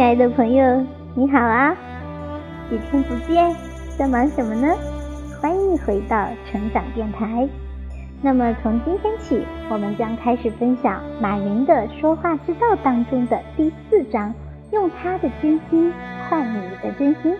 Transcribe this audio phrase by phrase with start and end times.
[0.00, 1.76] 亲爱的朋友，你好啊！
[2.70, 3.54] 几天不见，
[3.98, 4.74] 在忙什么呢？
[5.42, 7.46] 欢迎回到成长电台。
[8.22, 14.32] 那么从今天起，我们将开始分享马云的说话之道当中的第四章：
[14.72, 15.92] 用他的真心
[16.30, 17.36] 换你的真心。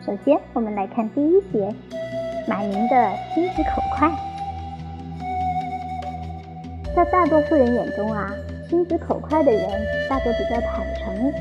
[0.00, 1.74] 首先，我们来看第一节：
[2.48, 4.10] 马云的心直口快。
[6.96, 8.32] 在大多数人眼中啊。
[8.74, 9.62] 心直口快的人
[10.10, 11.32] 大多比较坦诚，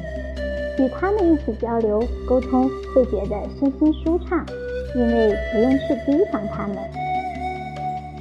[0.78, 4.46] 与他们一起交流沟通会觉得身心舒畅，
[4.94, 6.78] 因为不用去提防他们。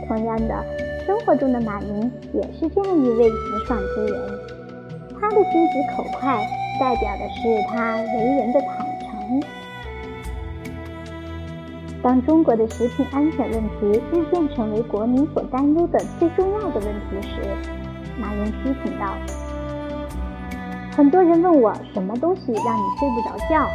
[0.09, 0.65] 同样的，
[1.07, 4.31] 生活中的马云也是这样一位直爽之人。
[5.21, 6.43] 他的心直口快，
[6.81, 9.43] 代表的是他为人的坦诚。
[12.03, 17.43] 当中国的食品安全问题日渐成为国民所担忧的最重要的问题时，
[18.23, 19.17] 马云批评道
[20.97, 23.69] ：“很多人问我什么东西让你睡不着觉？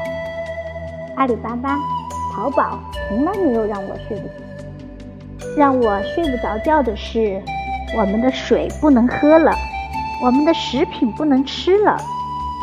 [1.18, 1.78] 阿里巴巴、
[2.34, 4.34] 淘宝从来没有让我睡不着
[5.58, 7.44] 让我睡不着觉的是，
[7.98, 9.52] 我们的水不能喝了，
[10.24, 11.98] 我们的食品不能吃了，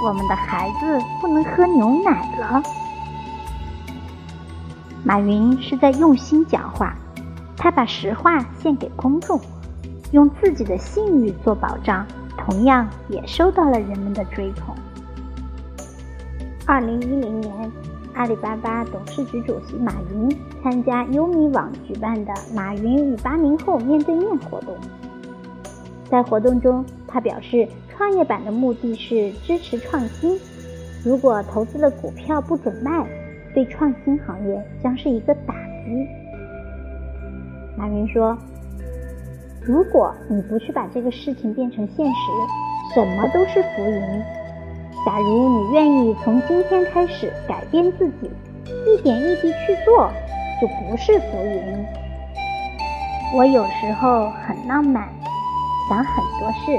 [0.06, 2.62] 我们的孩子不能喝牛奶了。”
[5.04, 6.96] 马云是在用心讲话，
[7.58, 9.38] 他把实话献给公众。
[10.14, 12.06] 用自己的信誉做保障，
[12.38, 14.72] 同样也受到了人们的追捧。
[16.64, 17.72] 二零一零年，
[18.14, 24.76] 阿里巴巴董事局主席马云参加优米网举办的“马云与八零后面对面”活动。
[26.08, 30.38] 在活动中，他表示，创业板的目的是支持创新。
[31.04, 33.04] 如果投资的股票不准卖，
[33.52, 36.06] 对创新行业将是一个打击。
[37.76, 38.38] 马云说。
[39.66, 44.22] 如果你不去把这个事情变成现实，什么都是浮云。
[45.06, 48.30] 假如你愿意从今天开始改变自己，
[48.86, 50.10] 一点一滴去做，
[50.60, 51.86] 就不是浮云。
[53.34, 55.08] 我有时候很浪漫，
[55.88, 56.78] 想很多事。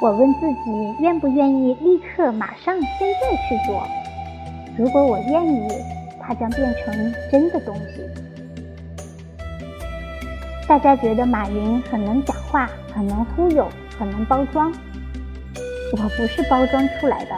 [0.00, 3.86] 我问自己，愿不愿意立刻、马上、现在去做？
[4.76, 5.68] 如果我愿意，
[6.20, 8.02] 它将变成真的东西。
[10.68, 14.72] 大家觉得马云很能讲话，很能忽悠，很能包装。
[15.92, 17.30] 我不是包装出来的，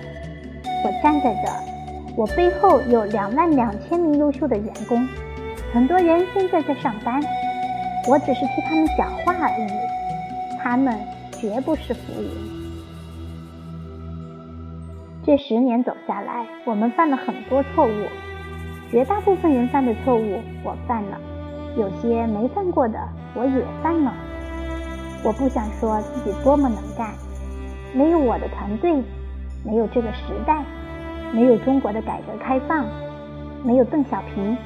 [0.83, 1.63] 我站在这儿，
[2.17, 5.07] 我背后有两万两千名优秀的员工，
[5.75, 7.23] 很多人现在在上班，
[8.09, 9.71] 我只是替他们讲话而已。
[10.63, 10.99] 他们
[11.33, 12.31] 绝不是浮云。
[15.27, 18.07] 这十年走下来，我们犯了很多错误，
[18.91, 21.21] 绝大部分人犯的错误，我犯了。
[21.79, 22.99] 有些没犯过的，
[23.35, 24.13] 我也犯了。
[25.23, 27.15] 我不想说自己多么能干，
[27.95, 29.01] 没有我的团队，
[29.65, 30.65] 没有这个时代，
[31.33, 32.85] 没有中国的改革开放，
[33.63, 34.57] 没有邓小平，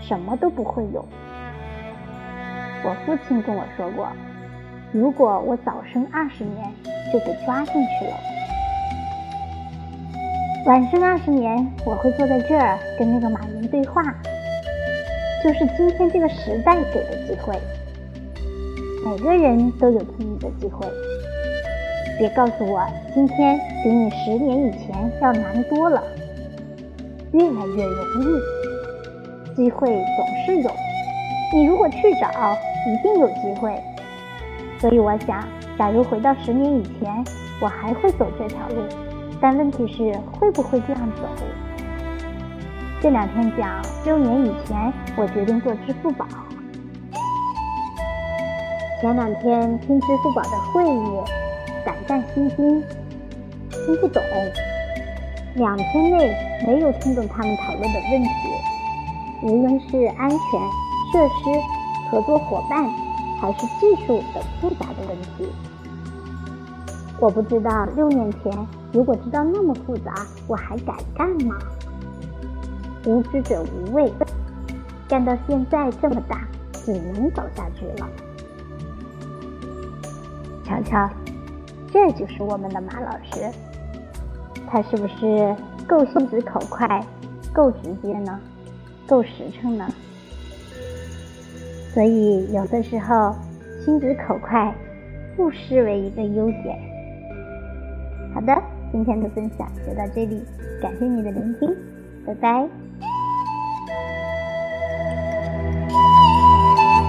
[0.00, 1.04] 什么都不会有。
[2.84, 4.08] 我父亲跟我说过，
[4.92, 6.72] 如果我早生二十年，
[7.12, 8.14] 就被抓进去了；
[10.66, 14.02] 晚生二十年，我会坐在这儿跟那个马云对话。
[15.44, 17.54] 就是今天这个时代给的机会，
[19.04, 20.86] 每个人都有自己的机会。
[22.18, 22.82] 别告诉我
[23.14, 26.02] 今天比你十年以前要难多了，
[27.32, 29.54] 越来越容易。
[29.54, 30.70] 机会总是有，
[31.54, 33.78] 你如果去找，一定有机会。
[34.78, 35.46] 所以我想，
[35.78, 37.24] 假如回到十年以前，
[37.60, 38.82] 我还会走这条路，
[39.40, 41.22] 但问题是会不会这样走？
[43.02, 46.26] 这两天讲，六年以前我决定做支付宝。
[49.00, 51.24] 前两天听支付宝的会议，
[51.84, 52.82] 胆战心惊，
[53.70, 54.22] 听不懂。
[55.56, 56.34] 两天内
[56.66, 58.30] 没有听懂他们讨论的问题，
[59.42, 60.38] 无论是安全、
[61.12, 62.82] 设施、合作伙伴，
[63.38, 65.52] 还是技术等复杂的问题。
[67.20, 70.14] 我不知道六年前如果知道那么复杂，
[70.48, 71.56] 我还敢干吗？
[73.06, 74.12] 无知者无畏，
[75.08, 78.08] 干到现在这么大，只能走下去了。
[80.64, 81.08] 瞧瞧，
[81.92, 83.50] 这就是我们的马老师，
[84.68, 85.54] 他是不是
[85.86, 87.00] 够心直口快，
[87.52, 88.40] 够直接呢？
[89.06, 89.88] 够实诚呢？
[91.94, 93.34] 所以有的时候
[93.84, 94.74] 心直口快
[95.36, 96.76] 不失为一个优点。
[98.34, 98.60] 好的，
[98.90, 100.42] 今天的分享就到这里，
[100.82, 101.74] 感谢你的聆听，
[102.26, 102.68] 拜拜。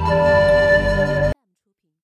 [0.08, 0.47] Thank you.